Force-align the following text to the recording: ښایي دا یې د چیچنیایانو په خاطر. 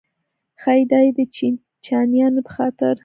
ښایي 0.61 0.83
دا 0.91 0.99
یې 1.05 1.11
د 1.17 1.19
چیچنیایانو 1.35 2.41
په 2.47 2.51
خاطر. 2.55 2.95